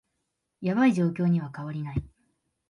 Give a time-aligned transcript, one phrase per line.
[0.61, 2.03] ヤバい状況には変わりない